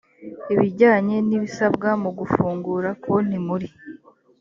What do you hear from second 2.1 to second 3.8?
gufungura konti muri